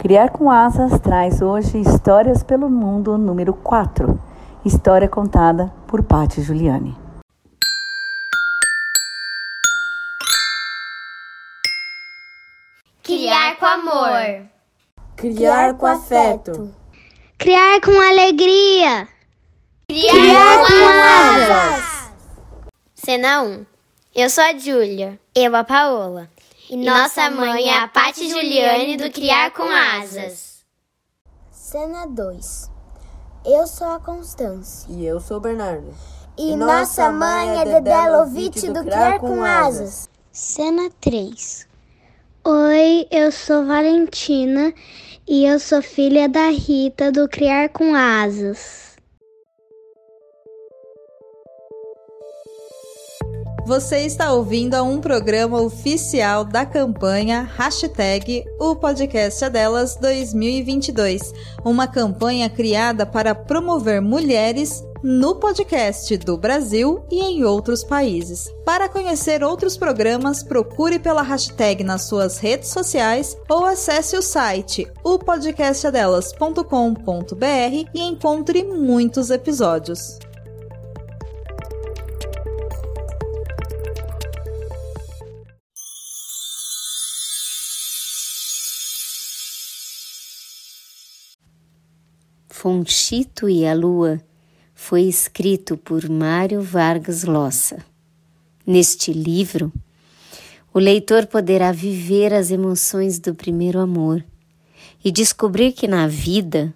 [0.00, 4.16] Criar com Asas traz hoje Histórias pelo Mundo número 4.
[4.64, 6.96] História contada por Patti Giuliani.
[13.02, 14.46] Criar com amor.
[15.16, 16.72] Criar com afeto.
[17.36, 19.08] Criar com alegria.
[19.88, 22.12] Criar, Criar com asas.
[22.94, 23.66] Cena 1.
[24.14, 25.18] Eu sou a Júlia.
[25.34, 26.30] Eu a Paola.
[26.70, 30.66] E, nossa mãe é a Patti Juliane do Criar com Asas.
[31.50, 32.70] Cena 2.
[33.46, 34.86] Eu sou a Constância.
[34.92, 35.94] E eu sou o Bernardo.
[36.36, 40.10] E, e nossa mãe é Dedé Lovitch do Criar com Asas.
[40.30, 41.66] Cena 3.
[42.44, 44.74] Oi, eu sou Valentina
[45.26, 48.97] e eu sou filha da Rita do Criar com Asas.
[53.68, 61.34] Você está ouvindo a um programa oficial da campanha Hashtag O Podcast é Delas 2022,
[61.62, 68.50] uma campanha criada para promover mulheres no podcast do Brasil e em outros países.
[68.64, 74.90] Para conhecer outros programas, procure pela hashtag nas suas redes sociais ou acesse o site
[75.04, 80.18] opodcastadelas.com.br e encontre muitos episódios.
[92.68, 94.20] Fonchito e a Lua
[94.74, 97.78] foi escrito por Mário Vargas Llosa.
[98.66, 99.72] Neste livro,
[100.74, 104.22] o leitor poderá viver as emoções do primeiro amor
[105.02, 106.74] e descobrir que na vida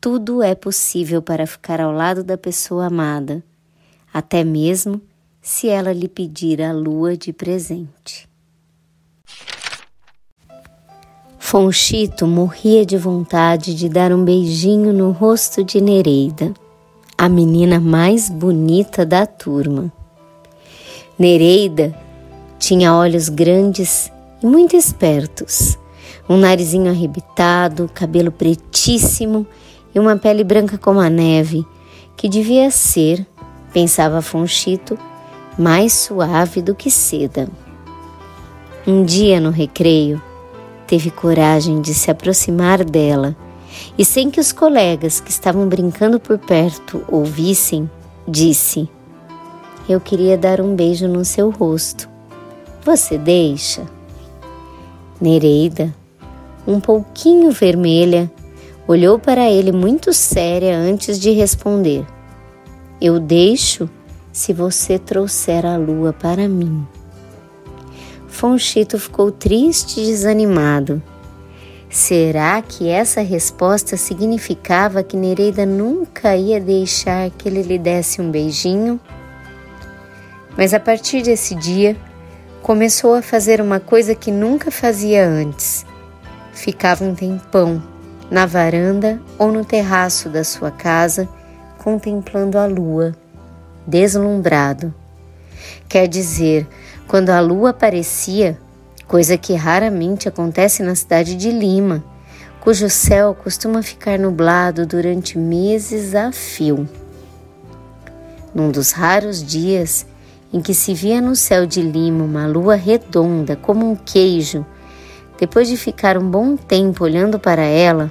[0.00, 3.42] tudo é possível para ficar ao lado da pessoa amada,
[4.12, 5.02] até mesmo
[5.42, 8.28] se ela lhe pedir a lua de presente.
[11.54, 16.52] Fonchito morria de vontade de dar um beijinho no rosto de Nereida,
[17.16, 19.92] a menina mais bonita da turma.
[21.16, 21.96] Nereida
[22.58, 24.10] tinha olhos grandes
[24.42, 25.78] e muito espertos,
[26.28, 29.46] um narizinho arrebitado, cabelo pretíssimo
[29.94, 31.64] e uma pele branca como a neve,
[32.16, 33.24] que devia ser,
[33.72, 34.98] pensava Fonchito,
[35.56, 37.48] mais suave do que seda.
[38.84, 40.20] Um dia no recreio,
[40.94, 43.34] teve coragem de se aproximar dela
[43.98, 47.90] e, sem que os colegas que estavam brincando por perto ouvissem,
[48.28, 48.88] disse:
[49.88, 52.08] Eu queria dar um beijo no seu rosto.
[52.84, 53.82] Você deixa?
[55.20, 55.92] Nereida,
[56.64, 58.30] um pouquinho vermelha,
[58.86, 62.06] olhou para ele muito séria antes de responder:
[63.00, 63.90] Eu deixo
[64.32, 66.86] se você trouxer a lua para mim.
[68.34, 71.00] Fonchito ficou triste e desanimado.
[71.88, 78.32] Será que essa resposta significava que Nereida nunca ia deixar que ele lhe desse um
[78.32, 78.98] beijinho?
[80.56, 81.96] Mas a partir desse dia,
[82.60, 85.86] começou a fazer uma coisa que nunca fazia antes.
[86.52, 87.80] Ficava um tempão
[88.28, 91.28] na varanda ou no terraço da sua casa,
[91.78, 93.14] contemplando a lua,
[93.86, 94.92] deslumbrado.
[95.88, 96.66] Quer dizer,
[97.14, 98.58] quando a lua aparecia,
[99.06, 102.02] coisa que raramente acontece na cidade de Lima,
[102.60, 106.88] cujo céu costuma ficar nublado durante meses a fio.
[108.52, 110.04] Num dos raros dias
[110.52, 114.66] em que se via no céu de Lima uma lua redonda como um queijo,
[115.38, 118.10] depois de ficar um bom tempo olhando para ela,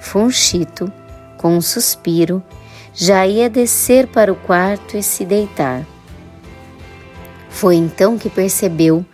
[0.00, 0.92] Fonchito,
[1.36, 2.42] com um suspiro,
[2.92, 5.91] já ia descer para o quarto e se deitar.
[7.52, 9.04] Foi então que percebeu,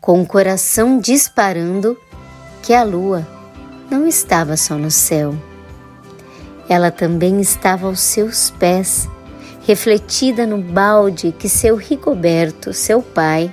[0.00, 1.96] com o coração disparando,
[2.62, 3.26] que a lua
[3.90, 5.34] não estava só no céu.
[6.68, 9.08] Ela também estava aos seus pés,
[9.66, 13.52] refletida no balde que seu Rigoberto, seu pai,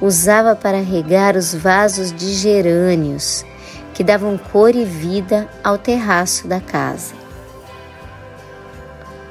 [0.00, 3.44] usava para regar os vasos de gerânios
[3.92, 7.14] que davam cor e vida ao terraço da casa.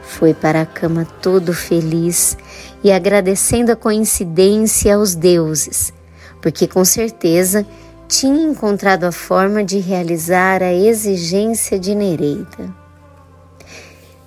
[0.04, 2.38] Foi para a cama todo feliz
[2.84, 5.94] e agradecendo a coincidência aos deuses,
[6.42, 7.66] porque com certeza
[8.08, 12.76] tinha encontrado a forma de realizar a exigência de Nereida.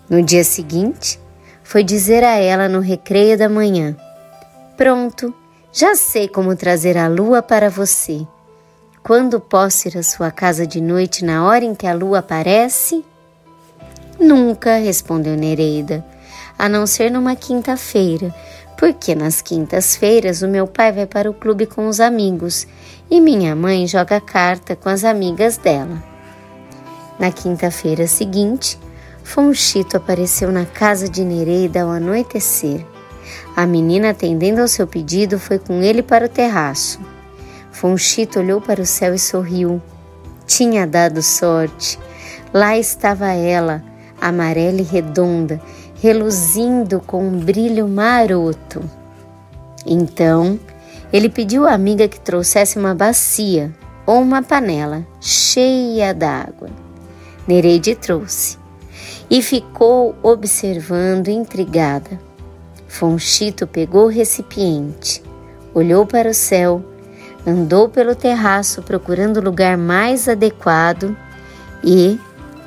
[0.09, 1.21] No dia seguinte,
[1.63, 3.95] foi dizer a ela no recreio da manhã:
[4.77, 5.35] Pronto,
[5.73, 8.27] já sei como trazer a lua para você.
[9.03, 13.05] Quando posso ir à sua casa de noite na hora em que a lua aparece?
[14.19, 16.05] Nunca, respondeu Nereida
[16.59, 18.35] a não ser numa quinta-feira,
[18.79, 22.67] porque nas quintas-feiras o meu pai vai para o clube com os amigos
[23.11, 26.03] e minha mãe joga carta com as amigas dela.
[27.19, 28.79] Na quinta-feira seguinte,
[29.25, 32.85] Fonchito apareceu na casa de Nereida ao anoitecer.
[33.57, 37.01] A menina, atendendo ao seu pedido, foi com ele para o terraço.
[37.73, 39.83] Fonchito olhou para o céu e sorriu.
[40.47, 41.99] Tinha dado sorte.
[42.53, 43.83] Lá estava ela,
[44.21, 45.61] amarela e redonda,
[46.07, 48.81] reluzindo com um brilho maroto.
[49.85, 50.57] Então,
[51.13, 53.75] ele pediu à amiga que trouxesse uma bacia
[54.07, 56.69] ou uma panela cheia d'água.
[57.45, 58.57] Nereide trouxe
[59.29, 62.21] e ficou observando intrigada.
[62.87, 65.21] Fonchito pegou o recipiente,
[65.75, 66.85] olhou para o céu,
[67.45, 71.17] andou pelo terraço procurando o lugar mais adequado
[71.83, 72.17] e,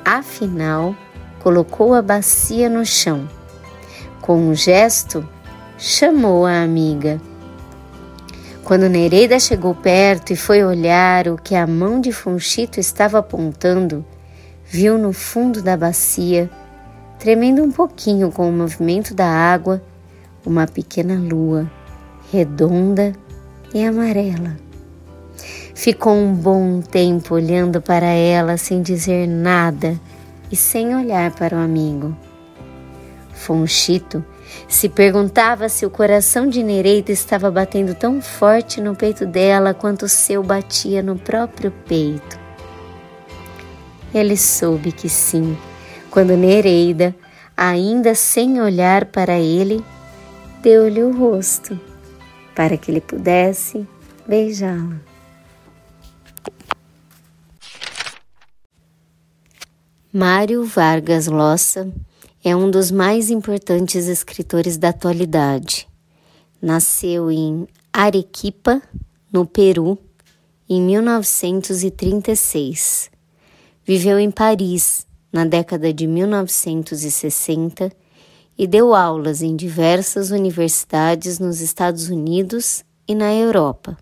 [0.04, 0.94] afinal,
[1.40, 3.28] colocou a bacia no chão.
[4.20, 5.26] Com um gesto,
[5.76, 7.20] chamou a amiga.
[8.62, 14.04] Quando Nereida chegou perto e foi olhar o que a mão de Fonchito estava apontando,
[14.64, 16.48] viu no fundo da bacia,
[17.18, 19.82] tremendo um pouquinho com o movimento da água,
[20.46, 21.68] uma pequena lua,
[22.30, 23.12] redonda
[23.74, 24.56] e amarela.
[25.74, 29.98] Ficou um bom tempo olhando para ela sem dizer nada
[30.50, 32.16] e sem olhar para o amigo.
[33.32, 34.24] Fonchito
[34.68, 40.04] se perguntava se o coração de Nereida estava batendo tão forte no peito dela quanto
[40.04, 42.38] o seu batia no próprio peito.
[44.12, 45.56] Ele soube que sim,
[46.10, 47.14] quando Nereida,
[47.56, 49.84] ainda sem olhar para ele,
[50.62, 51.78] deu-lhe o rosto
[52.54, 53.86] para que ele pudesse
[54.26, 55.09] beijá-la.
[60.12, 61.88] Mário Vargas Llosa
[62.42, 65.86] é um dos mais importantes escritores da atualidade.
[66.60, 68.82] Nasceu em Arequipa,
[69.32, 69.96] no Peru,
[70.68, 73.08] em 1936.
[73.84, 77.92] Viveu em Paris na década de 1960
[78.58, 83.96] e deu aulas em diversas universidades nos Estados Unidos e na Europa.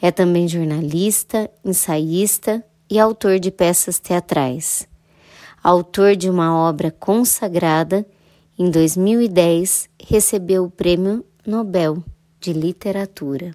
[0.00, 4.86] É também jornalista, ensaísta e autor de peças teatrais
[5.62, 8.06] autor de uma obra consagrada,
[8.58, 12.02] em 2010 recebeu o Prêmio Nobel
[12.40, 13.54] de Literatura.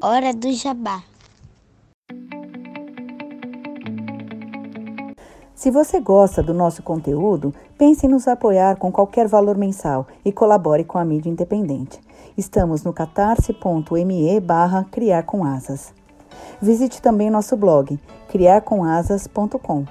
[0.00, 1.02] Hora do Jabá.
[5.54, 10.30] Se você gosta do nosso conteúdo, pense em nos apoiar com qualquer valor mensal e
[10.30, 11.98] colabore com a mídia independente.
[12.38, 15.92] Estamos no catarse.me barra criar com asas.
[16.62, 17.98] Visite também nosso blog
[18.28, 19.84] criarcomasas.com.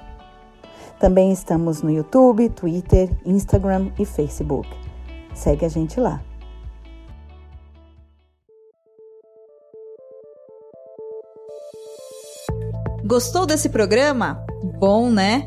[0.98, 4.66] Também estamos no YouTube, Twitter, Instagram e Facebook.
[5.34, 6.22] Segue a gente lá.
[13.04, 14.42] Gostou desse programa?
[14.78, 15.46] Bom, né?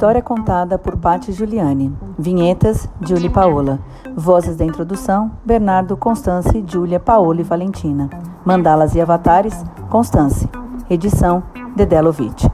[0.00, 1.94] História contada por Patti Giuliani.
[2.18, 3.78] Vinhetas, Julie Paola.
[4.16, 8.08] Vozes da introdução, Bernardo, Constance, Júlia, Paola e Valentina.
[8.42, 10.48] Mandalas e avatares, Constance.
[10.88, 11.42] Edição,
[11.76, 12.49] Dedelovitch.